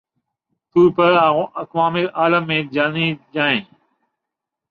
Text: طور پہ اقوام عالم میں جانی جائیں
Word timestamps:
طور 0.75 0.89
پہ 0.97 1.07
اقوام 1.55 1.95
عالم 2.13 2.47
میں 2.47 2.61
جانی 2.71 3.13
جائیں 3.33 3.61